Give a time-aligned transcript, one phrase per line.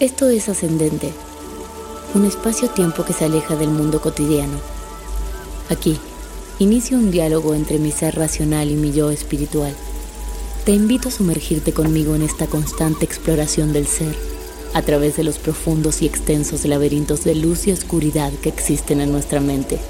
[0.00, 1.12] Esto es ascendente,
[2.14, 4.56] un espacio-tiempo que se aleja del mundo cotidiano.
[5.70, 5.98] Aquí,
[6.60, 9.74] inicio un diálogo entre mi ser racional y mi yo espiritual.
[10.64, 14.14] Te invito a sumergirte conmigo en esta constante exploración del ser,
[14.72, 19.10] a través de los profundos y extensos laberintos de luz y oscuridad que existen en
[19.10, 19.80] nuestra mente.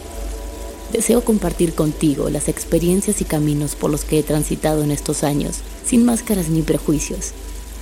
[0.91, 5.57] Deseo compartir contigo las experiencias y caminos por los que he transitado en estos años,
[5.85, 7.33] sin máscaras ni prejuicios,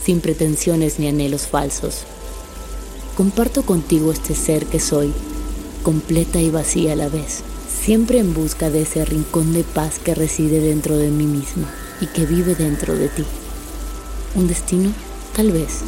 [0.04, 2.04] sin pretensiones ni anhelos falsos
[3.16, 5.10] comparto contigo este ser que soy,
[5.82, 10.14] completa y vacía a la vez, siempre en busca de ese rincón de paz que
[10.14, 13.24] reside dentro de mí misma y que vive dentro de ti.
[14.34, 14.92] Un destino,
[15.34, 15.78] tal vez.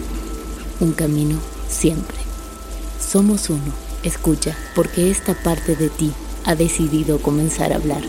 [0.80, 2.16] Un camino, siempre.
[2.98, 3.74] Somos uno.
[4.02, 6.12] Escucha, porque esta parte de ti
[6.46, 8.04] ha decidido comenzar a hablar.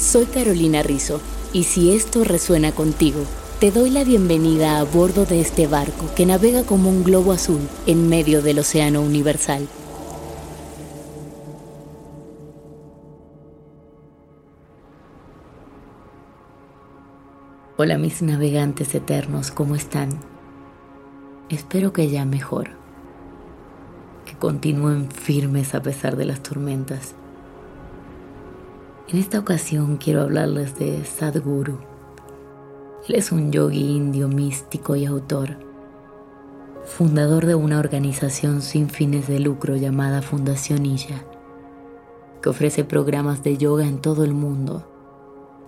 [0.00, 1.20] Soy Carolina Rizzo,
[1.52, 3.20] y si esto resuena contigo,
[3.64, 7.62] te doy la bienvenida a bordo de este barco que navega como un globo azul
[7.86, 9.66] en medio del océano universal.
[17.78, 20.10] Hola mis navegantes eternos, ¿cómo están?
[21.48, 22.68] Espero que ya mejor,
[24.26, 27.14] que continúen firmes a pesar de las tormentas.
[29.08, 31.93] En esta ocasión quiero hablarles de Sadhguru
[33.08, 35.58] él es un yogi indio místico y autor,
[36.84, 41.22] fundador de una organización sin fines de lucro llamada Fundación Isha,
[42.40, 44.88] que ofrece programas de yoga en todo el mundo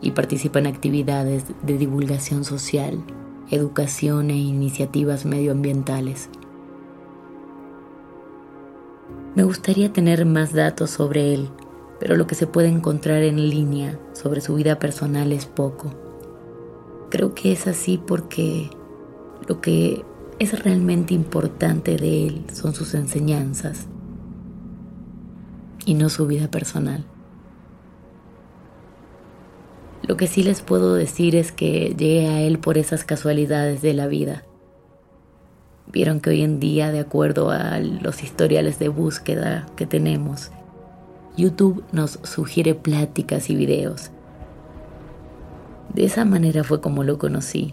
[0.01, 3.03] y participa en actividades de divulgación social,
[3.51, 6.31] educación e iniciativas medioambientales.
[9.35, 11.51] Me gustaría tener más datos sobre él,
[12.01, 16.06] pero lo que se puede encontrar en línea sobre su vida personal es poco.
[17.09, 18.69] Creo que es así porque
[19.49, 20.05] lo que
[20.39, 23.87] es realmente importante de él son sus enseñanzas
[25.85, 27.05] y no su vida personal.
[30.03, 33.95] Lo que sí les puedo decir es que llegué a él por esas casualidades de
[33.95, 34.45] la vida.
[35.93, 40.51] Vieron que hoy en día, de acuerdo a los historiales de búsqueda que tenemos,
[41.37, 44.11] YouTube nos sugiere pláticas y videos
[45.97, 47.73] de esa manera fue como lo conocí.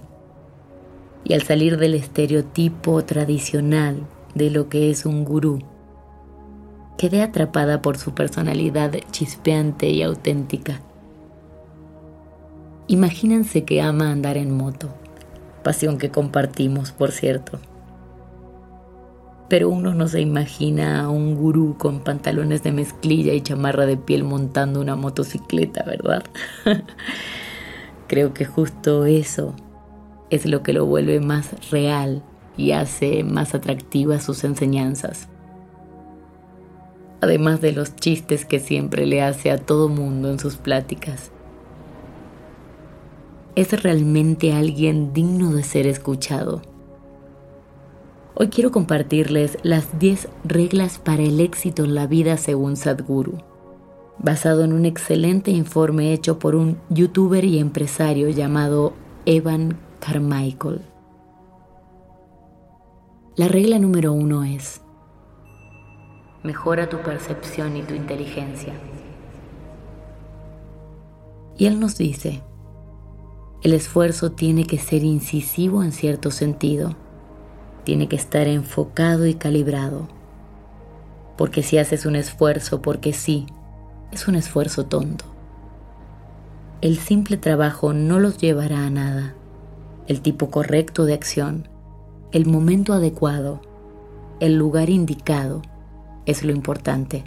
[1.26, 5.60] Y al salir del estereotipo tradicional de lo que es un gurú,
[6.98, 10.80] quedé atrapada por su personalidad chispeante y auténtica.
[12.88, 14.88] Imagínense que ama andar en moto,
[15.62, 17.60] pasión que compartimos, por cierto.
[19.50, 23.98] Pero uno no se imagina a un gurú con pantalones de mezclilla y chamarra de
[23.98, 26.24] piel montando una motocicleta, ¿verdad?
[28.08, 29.54] Creo que justo eso
[30.30, 32.24] es lo que lo vuelve más real
[32.58, 35.30] y hace más atractivas sus enseñanzas.
[37.22, 41.32] Además de los chistes que siempre le hace a todo mundo en sus pláticas.
[43.56, 46.62] Es realmente alguien digno de ser escuchado.
[48.36, 53.53] Hoy quiero compartirles las 10 reglas para el éxito en la vida según Sadhguru
[54.20, 58.94] basado en un excelente informe hecho por un youtuber y empresario llamado
[59.26, 60.82] Evan Carmichael.
[63.36, 64.82] La regla número uno es,
[66.44, 68.74] mejora tu percepción y tu inteligencia.
[71.58, 72.44] Y él nos dice,
[73.64, 76.96] el esfuerzo tiene que ser incisivo en cierto sentido,
[77.86, 80.08] tiene que estar enfocado y calibrado,
[81.38, 83.48] porque si haces un esfuerzo porque sí,
[84.14, 85.26] es un esfuerzo tonto.
[86.82, 89.34] El simple trabajo no los llevará a nada.
[90.08, 91.68] El tipo correcto de acción,
[92.32, 93.62] el momento adecuado,
[94.40, 95.62] el lugar indicado
[96.26, 97.24] es lo importante.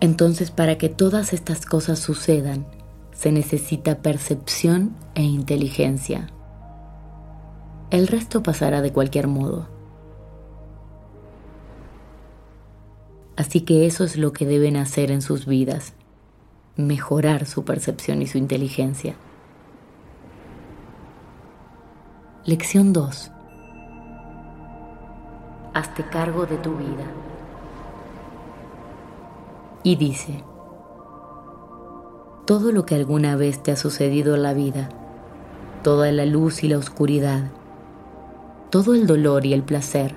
[0.00, 2.66] Entonces para que todas estas cosas sucedan,
[3.12, 6.28] se necesita percepción e inteligencia.
[7.90, 9.75] El resto pasará de cualquier modo.
[13.36, 15.92] Así que eso es lo que deben hacer en sus vidas.
[16.76, 19.14] mejorar su percepción y su inteligencia.
[22.44, 23.30] Lección 2.
[25.72, 27.04] Hazte cargo de tu vida.
[29.82, 30.44] Y dice,
[32.46, 34.90] todo lo que alguna vez te ha sucedido en la vida,
[35.82, 37.50] toda la luz y la oscuridad,
[38.70, 40.14] todo el dolor y el placer,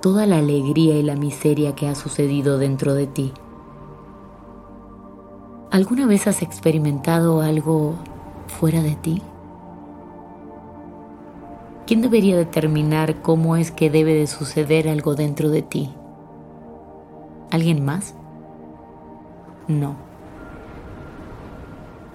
[0.00, 3.32] toda la alegría y la miseria que ha sucedido dentro de ti,
[5.70, 7.94] ¿Alguna vez has experimentado algo
[8.46, 9.20] fuera de ti?
[11.86, 15.90] ¿Quién debería determinar cómo es que debe de suceder algo dentro de ti?
[17.50, 18.14] ¿Alguien más?
[19.68, 19.96] No.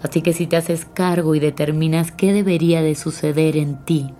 [0.01, 4.15] Así que si te haces cargo y determinas qué debería de suceder en ti,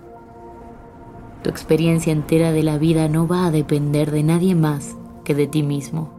[1.44, 5.46] tu experiencia entera de la vida no va a depender de nadie más que de
[5.46, 6.10] ti mismo.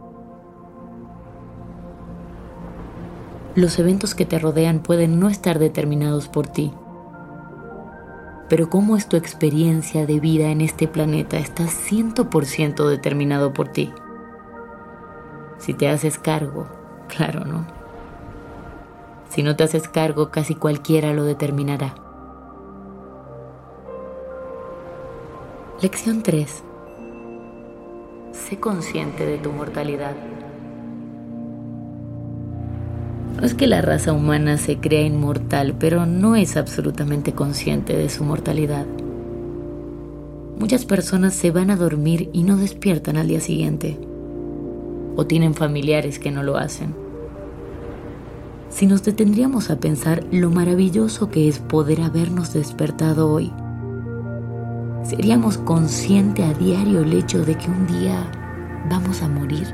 [3.56, 6.72] Los eventos que te rodean pueden no estar determinados por ti.
[8.48, 13.92] Pero cómo es tu experiencia de vida en este planeta está 100% determinado por ti.
[15.58, 16.68] Si te haces cargo,
[17.08, 17.66] claro, ¿no?
[19.28, 22.05] Si no te haces cargo, casi cualquiera lo determinará.
[25.82, 26.62] Lección 3.
[28.32, 30.16] Sé consciente de tu mortalidad.
[33.36, 38.08] No es que la raza humana se crea inmortal, pero no es absolutamente consciente de
[38.08, 38.86] su mortalidad.
[40.58, 43.98] Muchas personas se van a dormir y no despiertan al día siguiente.
[45.14, 46.94] O tienen familiares que no lo hacen.
[48.70, 53.52] Si nos detendríamos a pensar lo maravilloso que es poder habernos despertado hoy,
[55.08, 58.28] seríamos conscientes a diario el hecho de que un día
[58.90, 59.68] vamos a morir.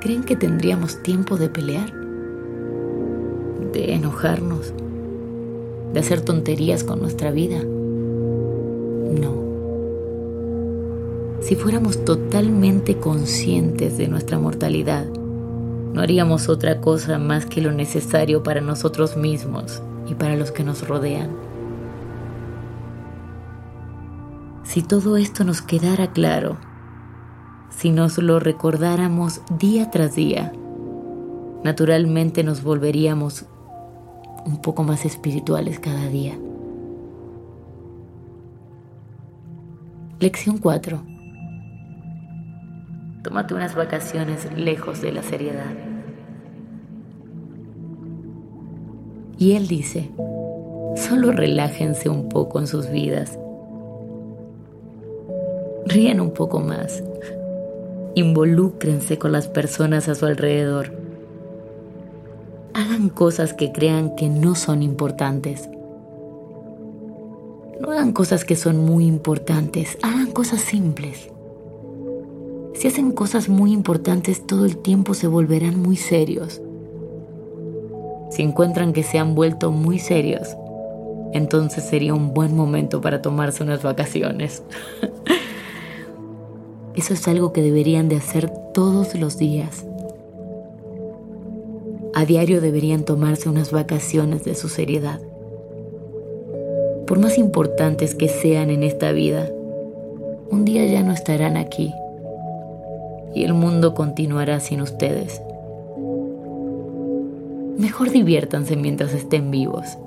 [0.00, 1.92] ¿Creen que tendríamos tiempo de pelear?
[3.72, 4.72] ¿De enojarnos?
[5.92, 7.62] ¿De hacer tonterías con nuestra vida?
[7.62, 9.42] No.
[11.40, 15.06] Si fuéramos totalmente conscientes de nuestra mortalidad,
[15.92, 20.64] no haríamos otra cosa más que lo necesario para nosotros mismos y para los que
[20.64, 21.30] nos rodean.
[24.64, 26.56] Si todo esto nos quedara claro,
[27.70, 30.52] si nos lo recordáramos día tras día,
[31.64, 33.46] naturalmente nos volveríamos
[34.44, 36.38] un poco más espirituales cada día.
[40.20, 41.02] Lección 4.
[43.22, 45.91] Tómate unas vacaciones lejos de la seriedad.
[49.42, 50.08] Y él dice,
[50.94, 53.40] solo relájense un poco en sus vidas.
[55.84, 57.02] Ríen un poco más.
[58.14, 60.92] Involúcrense con las personas a su alrededor.
[62.72, 65.68] Hagan cosas que crean que no son importantes.
[67.80, 71.30] No hagan cosas que son muy importantes, hagan cosas simples.
[72.74, 76.62] Si hacen cosas muy importantes todo el tiempo se volverán muy serios.
[78.32, 80.56] Si encuentran que se han vuelto muy serios,
[81.34, 84.62] entonces sería un buen momento para tomarse unas vacaciones.
[86.96, 89.84] Eso es algo que deberían de hacer todos los días.
[92.14, 95.20] A diario deberían tomarse unas vacaciones de su seriedad.
[97.06, 99.50] Por más importantes que sean en esta vida,
[100.50, 101.92] un día ya no estarán aquí
[103.34, 105.42] y el mundo continuará sin ustedes.
[107.78, 109.98] Mejor diviértanse mientras estén vivos.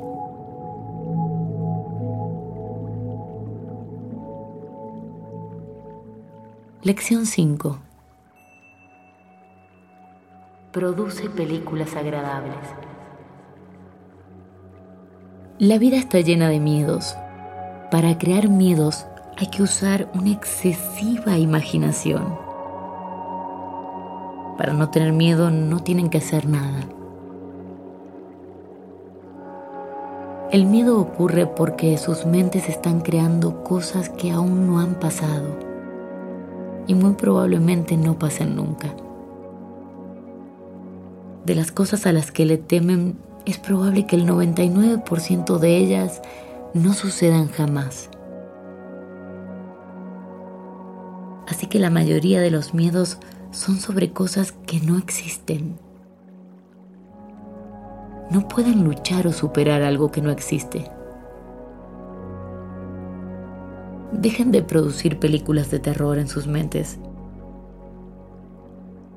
[6.83, 7.79] Lección 5.
[10.71, 12.55] Produce películas agradables.
[15.57, 17.15] La vida está llena de miedos.
[17.89, 19.07] Para crear miedos
[19.37, 22.37] hay que usar una excesiva imaginación.
[24.57, 26.85] Para no tener miedo no tienen que hacer nada.
[30.55, 35.59] El miedo ocurre porque sus mentes están creando cosas que aún no han pasado
[36.87, 38.95] y muy probablemente no pasen nunca.
[41.45, 46.21] De las cosas a las que le temen, es probable que el 99% de ellas
[46.73, 48.09] no sucedan jamás.
[51.49, 53.17] Así que la mayoría de los miedos
[53.51, 55.84] son sobre cosas que no existen.
[58.29, 60.89] No pueden luchar o superar algo que no existe.
[64.11, 66.99] Dejen de producir películas de terror en sus mentes.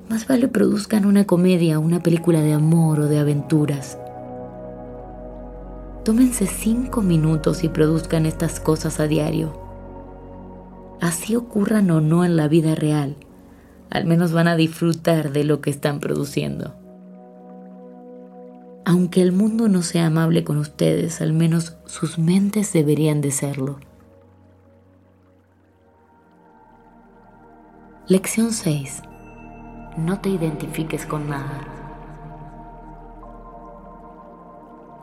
[0.09, 3.97] más vale produzcan una comedia, una película de amor o de aventuras.
[6.03, 9.53] Tómense cinco minutos y produzcan estas cosas a diario.
[10.99, 13.15] Así ocurran o no en la vida real,
[13.89, 16.78] al menos van a disfrutar de lo que están produciendo.
[18.89, 23.77] Aunque el mundo no sea amable con ustedes, al menos sus mentes deberían de serlo.
[28.07, 29.03] Lección 6.
[29.95, 31.67] No te identifiques con nada.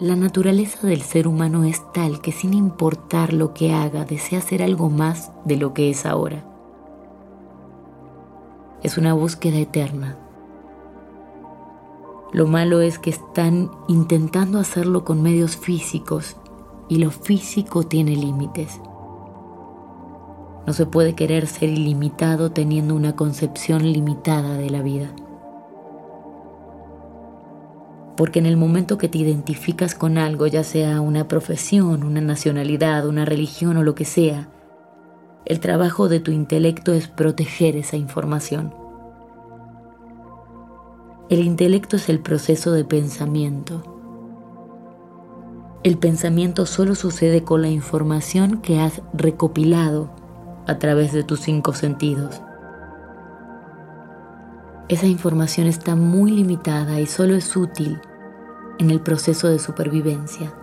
[0.00, 4.64] La naturaleza del ser humano es tal que sin importar lo que haga, desea ser
[4.64, 6.44] algo más de lo que es ahora.
[8.82, 10.25] Es una búsqueda eterna.
[12.32, 16.36] Lo malo es que están intentando hacerlo con medios físicos
[16.88, 18.80] y lo físico tiene límites.
[20.66, 25.12] No se puede querer ser ilimitado teniendo una concepción limitada de la vida.
[28.16, 33.06] Porque en el momento que te identificas con algo, ya sea una profesión, una nacionalidad,
[33.06, 34.48] una religión o lo que sea,
[35.44, 38.85] el trabajo de tu intelecto es proteger esa información.
[41.28, 43.82] El intelecto es el proceso de pensamiento.
[45.82, 50.08] El pensamiento solo sucede con la información que has recopilado
[50.68, 52.40] a través de tus cinco sentidos.
[54.88, 58.00] Esa información está muy limitada y solo es útil
[58.78, 60.54] en el proceso de supervivencia.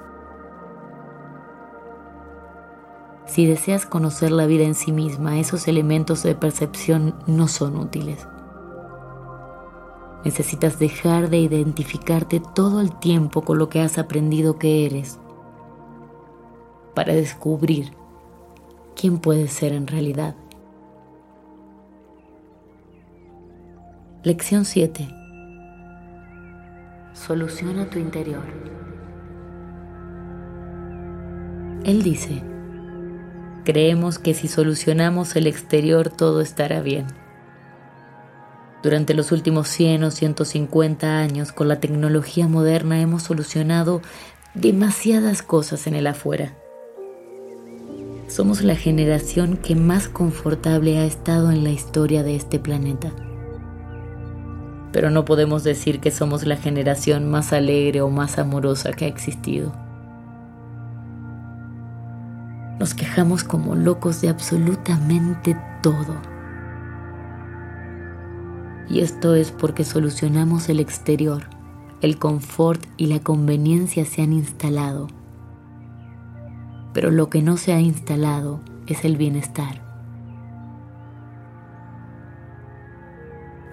[3.26, 8.26] Si deseas conocer la vida en sí misma, esos elementos de percepción no son útiles.
[10.24, 15.20] Necesitas dejar de identificarte todo el tiempo con lo que has aprendido que eres
[16.94, 17.92] para descubrir
[18.96, 20.36] quién puedes ser en realidad.
[24.24, 25.10] Lección 7.
[27.12, 28.44] Soluciona tu interior.
[31.84, 32.42] Él dice,
[33.66, 37.08] creemos que si solucionamos el exterior todo estará bien.
[38.84, 44.02] Durante los últimos 100 o 150 años con la tecnología moderna hemos solucionado
[44.54, 46.54] demasiadas cosas en el afuera
[48.34, 53.12] somos la generación que más confortable ha estado en la historia de este planeta.
[54.92, 59.08] Pero no podemos decir que somos la generación más alegre o más amorosa que ha
[59.08, 59.72] existido.
[62.80, 66.33] Nos quejamos como locos de absolutamente todo.
[68.90, 71.44] Y esto es porque solucionamos el exterior,
[72.02, 75.08] el confort y la conveniencia se han instalado
[76.94, 79.82] pero lo que no se ha instalado es el bienestar.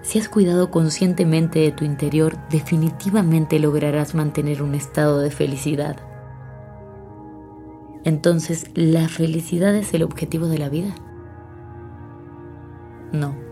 [0.01, 5.97] Si has cuidado conscientemente de tu interior, definitivamente lograrás mantener un estado de felicidad.
[8.03, 10.95] Entonces, ¿la felicidad es el objetivo de la vida?
[13.13, 13.50] No.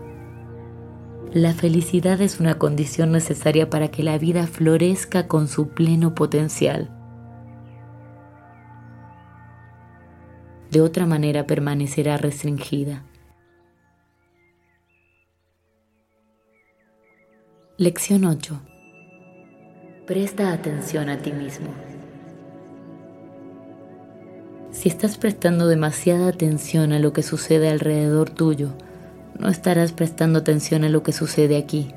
[1.32, 6.90] La felicidad es una condición necesaria para que la vida florezca con su pleno potencial.
[10.70, 13.02] de otra manera permanecerá restringida.
[17.76, 18.60] Lección 8.
[20.06, 21.68] Presta atención a ti mismo.
[24.70, 28.72] Si estás prestando demasiada atención a lo que sucede alrededor tuyo,
[29.40, 31.88] no estarás prestando atención a lo que sucede aquí.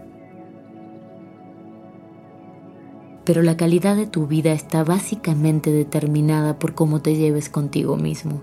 [3.26, 8.42] Pero la calidad de tu vida está básicamente determinada por cómo te lleves contigo mismo.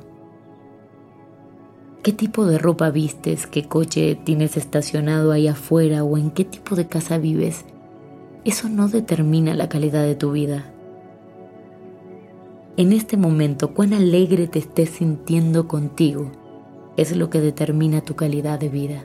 [2.02, 6.76] Qué tipo de ropa vistes, qué coche tienes estacionado ahí afuera o en qué tipo
[6.76, 7.64] de casa vives,
[8.44, 10.72] eso no determina la calidad de tu vida.
[12.78, 16.32] En este momento, cuán alegre te estés sintiendo contigo
[17.00, 19.04] es lo que determina tu calidad de vida.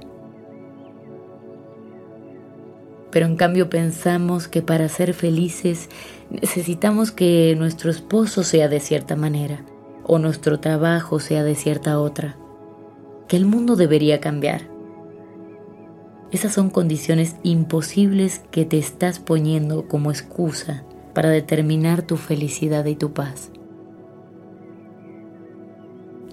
[3.11, 5.89] Pero en cambio pensamos que para ser felices
[6.29, 9.63] necesitamos que nuestro esposo sea de cierta manera
[10.03, 12.37] o nuestro trabajo sea de cierta otra
[13.27, 14.69] que el mundo debería cambiar.
[16.31, 20.83] Esas son condiciones imposibles que te estás poniendo como excusa
[21.13, 23.51] para determinar tu felicidad y tu paz.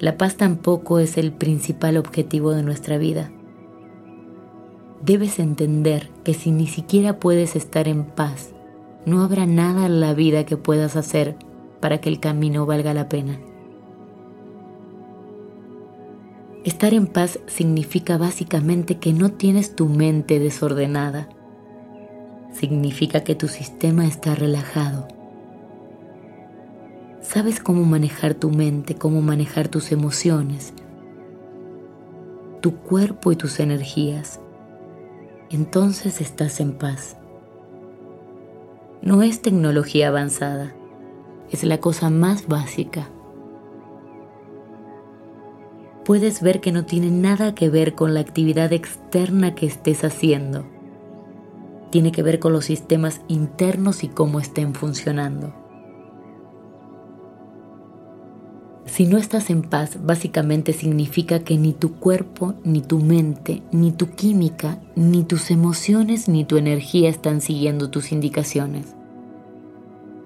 [0.02, 3.30] La paz tampoco es el principal objetivo de nuestra vida.
[5.00, 8.50] Debes entender que si ni siquiera puedes estar en paz,
[9.06, 11.36] no habrá nada en la vida que puedas hacer
[11.78, 13.38] para que el camino valga la pena.
[16.64, 21.28] Estar en paz significa básicamente que no tienes tu mente desordenada.
[22.50, 25.06] Significa que tu sistema está relajado.
[27.32, 30.74] Sabes cómo manejar tu mente, cómo manejar tus emociones,
[32.60, 34.40] tu cuerpo y tus energías.
[35.50, 37.16] Entonces estás en paz.
[39.00, 40.74] No es tecnología avanzada,
[41.50, 43.08] es la cosa más básica
[46.04, 50.64] puedes ver que no tiene nada que ver con la actividad externa que estés haciendo.
[51.90, 55.61] Tiene que ver con los sistemas internos y cómo estén funcionando.
[58.92, 63.90] Si no estás en paz, básicamente significa que ni tu cuerpo, ni tu mente, ni
[63.90, 68.94] tu química, ni tus emociones, ni tu energía están siguiendo tus indicaciones.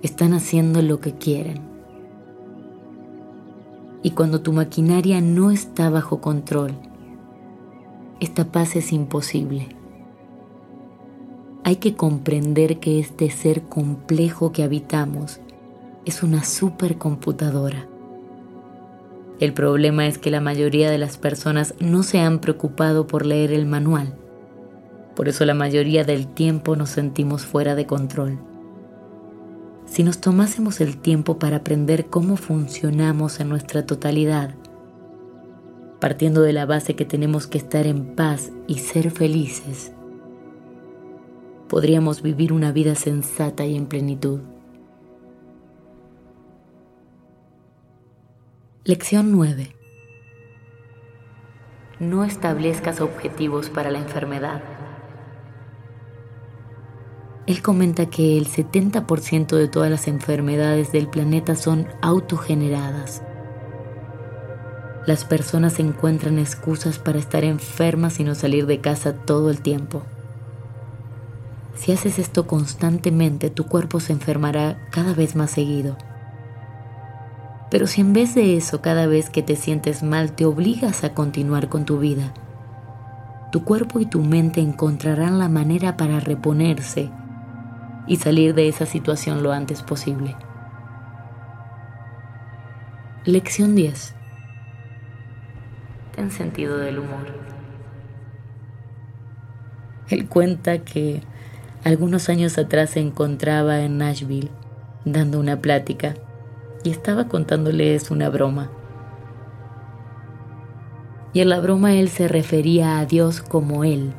[0.03, 1.77] Están haciendo lo que quieren
[4.03, 6.73] y cuando tu maquinaria no está bajo control,
[8.21, 9.69] esta paz es imposible.
[11.63, 15.41] Hay que comprender que este ser complejo que habitamos
[16.05, 17.89] es una supercomputadora.
[19.38, 23.52] El problema es que la mayoría de las personas no se han preocupado por leer
[23.52, 24.14] el manual.
[25.14, 28.38] Por eso la mayoría del tiempo nos sentimos fuera de control.
[29.85, 34.55] Si nos tomásemos el tiempo para aprender cómo funcionamos en nuestra totalidad,
[36.00, 39.93] partiendo de la base que tenemos que estar en paz y ser felices,
[41.69, 44.40] podríamos vivir una vida sensata y en plenitud.
[48.88, 49.75] Lección 9.
[51.99, 54.62] No establezcas objetivos para la enfermedad.
[57.49, 63.25] Él comenta que el 70% de todas las enfermedades del planeta son autogeneradas.
[65.05, 70.05] Las personas encuentran excusas para estar enfermas y no salir de casa todo el tiempo.
[71.75, 75.97] Si haces esto constantemente, tu cuerpo se enfermará cada vez más seguido.
[77.71, 81.15] Pero si en vez de eso, cada vez que te sientes mal, te obligas a
[81.15, 82.33] continuar con tu vida,
[83.50, 87.11] tu cuerpo y tu mente encontrarán la manera para reponerse
[88.07, 90.37] y salir de esa situación lo antes posible.
[93.25, 94.15] Lección 10.
[96.15, 97.26] Ten sentido del humor.
[100.09, 101.23] Él cuenta que
[101.83, 104.50] algunos años atrás se encontraba en Nashville
[105.05, 106.15] dando una plática
[106.87, 108.71] y estaba contándoles una broma.
[111.33, 114.15] Y en la broma él se refería a Dios como Él.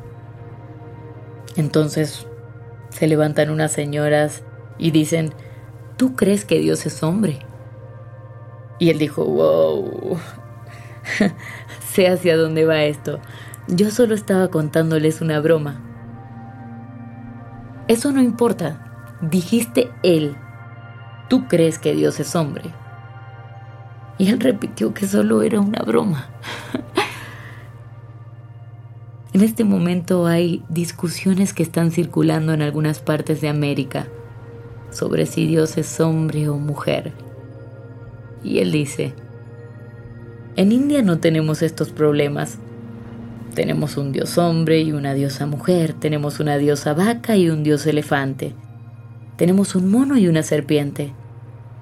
[1.56, 2.26] Entonces
[2.90, 4.42] se levantan unas señoras
[4.76, 5.32] y dicen,
[5.96, 7.38] ¿tú crees que Dios es hombre?
[8.78, 10.18] Y él dijo, wow,
[11.88, 13.18] sé hacia dónde va esto.
[13.66, 15.80] Yo solo estaba contándoles una broma.
[17.88, 20.36] Eso no importa, dijiste él.
[21.28, 22.64] ¿Tú crees que Dios es hombre?
[24.16, 26.30] Y él repitió que solo era una broma.
[29.34, 34.08] En este momento hay discusiones que están circulando en algunas partes de América
[34.90, 37.12] sobre si Dios es hombre o mujer.
[38.42, 39.14] Y él dice,
[40.56, 42.58] en India no tenemos estos problemas.
[43.54, 47.86] Tenemos un dios hombre y una diosa mujer, tenemos una diosa vaca y un dios
[47.86, 48.54] elefante,
[49.36, 51.12] tenemos un mono y una serpiente,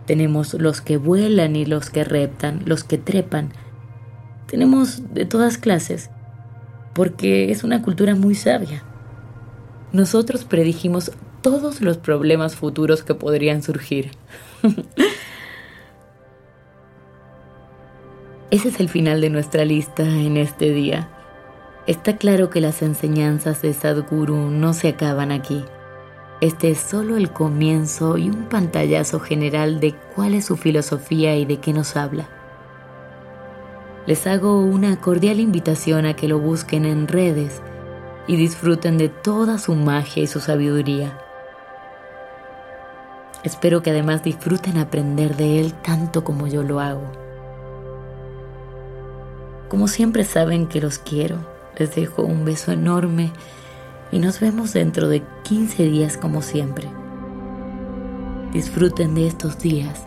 [0.06, 3.50] tenemos los que vuelan y los que reptan, los que trepan,
[4.46, 6.10] tenemos de todas clases
[6.94, 8.82] porque es una cultura muy sabia.
[9.92, 14.12] Nosotros predijimos todos los problemas futuros que podrían surgir.
[18.50, 21.10] Ese es el final de nuestra lista en este día.
[21.86, 25.62] Está claro que las enseñanzas de Sadhguru no se acaban aquí.
[26.40, 31.44] Este es solo el comienzo y un pantallazo general de cuál es su filosofía y
[31.44, 32.29] de qué nos habla
[34.07, 37.61] les hago una cordial invitación a que lo busquen en redes
[38.29, 41.18] y disfruten de toda su magia y su sabiduría.
[43.42, 47.11] Espero que además disfruten aprender de él tanto como yo lo hago.
[49.68, 51.38] Como siempre saben que los quiero,
[51.77, 53.33] les dejo un beso enorme
[54.12, 56.88] y nos vemos dentro de 15 días como siempre.
[58.52, 60.06] Disfruten de estos días.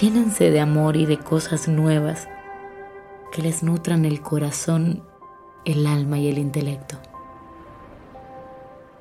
[0.00, 2.28] Llénense de amor y de cosas nuevas
[3.32, 5.04] que les nutran el corazón,
[5.64, 6.98] el alma y el intelecto.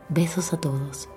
[0.10, 1.10] Besos a todos.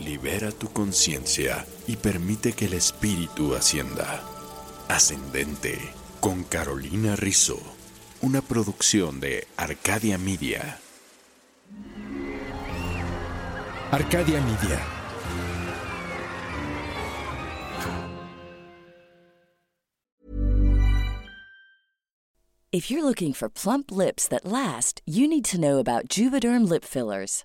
[0.00, 4.39] libera tu conciencia y permite que el espíritu ascienda.
[4.90, 5.78] Ascendente
[6.18, 7.60] con Carolina Rizzo,
[8.22, 10.80] una producción de Arcadia Media.
[13.92, 14.80] Arcadia Media.
[22.72, 26.84] If you're looking for plump lips that last, you need to know about Juvederm lip
[26.84, 27.44] fillers.